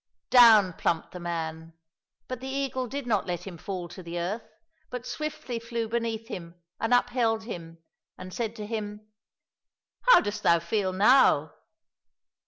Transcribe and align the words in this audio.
Down 0.31 0.73
plumped 0.73 1.11
the 1.11 1.19
man; 1.19 1.73
but 2.27 2.39
the 2.39 2.47
eagle 2.47 2.87
did 2.87 3.05
not 3.05 3.27
let 3.27 3.45
him 3.45 3.59
fall 3.59 3.87
to 3.89 4.01
the 4.01 4.17
earth, 4.19 4.49
but 4.89 5.05
swiftly 5.05 5.59
flew 5.59 5.87
beneath 5.87 6.27
him 6.27 6.55
and 6.79 6.91
upheld 6.91 7.43
him, 7.43 7.77
and 8.17 8.33
said 8.33 8.55
to 8.55 8.65
him," 8.65 9.07
How 10.07 10.19
dost 10.19 10.41
thou 10.41 10.57
feel 10.57 10.91
now 10.91 11.53